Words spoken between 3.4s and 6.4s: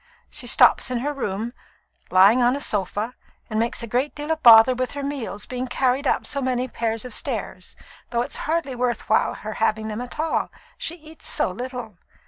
and makes a deal of bother with her meals being carried up